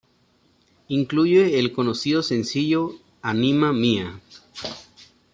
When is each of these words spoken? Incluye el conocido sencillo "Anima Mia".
Incluye 0.87 1.59
el 1.59 1.73
conocido 1.73 2.23
sencillo 2.23 2.95
"Anima 3.21 3.71
Mia". 3.71 4.19